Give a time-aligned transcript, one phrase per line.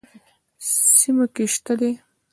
[0.99, 1.91] سیموکې شته دي.